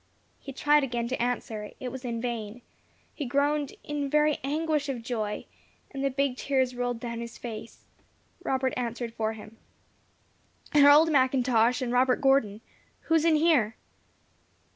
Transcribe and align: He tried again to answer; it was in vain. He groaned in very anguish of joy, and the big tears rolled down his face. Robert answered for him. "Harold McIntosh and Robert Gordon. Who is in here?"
He 0.39 0.51
tried 0.51 0.83
again 0.83 1.07
to 1.09 1.21
answer; 1.21 1.69
it 1.79 1.89
was 1.89 2.03
in 2.03 2.19
vain. 2.19 2.63
He 3.13 3.23
groaned 3.27 3.73
in 3.83 4.09
very 4.09 4.39
anguish 4.43 4.89
of 4.89 5.03
joy, 5.03 5.45
and 5.91 6.03
the 6.03 6.09
big 6.09 6.37
tears 6.37 6.73
rolled 6.73 6.99
down 6.99 7.19
his 7.21 7.37
face. 7.37 7.85
Robert 8.41 8.73
answered 8.75 9.13
for 9.13 9.33
him. 9.33 9.57
"Harold 10.71 11.09
McIntosh 11.09 11.83
and 11.83 11.93
Robert 11.93 12.19
Gordon. 12.19 12.61
Who 13.01 13.13
is 13.13 13.25
in 13.25 13.35
here?" 13.35 13.75